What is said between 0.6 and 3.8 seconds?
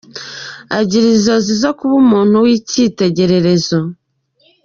Agira inzozi zo kuba umuntu w’icyitegererezo.